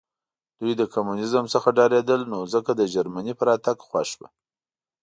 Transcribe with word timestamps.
دوی 0.59 0.73
له 0.79 0.85
کمونیزم 0.93 1.45
څخه 1.53 1.69
ډارېدل 1.77 2.21
نو 2.31 2.39
ځکه 2.53 2.71
د 2.75 2.81
جرمني 2.93 3.33
په 3.37 3.43
راتګ 3.49 3.77
خوښ 3.87 4.09
وو 4.19 4.27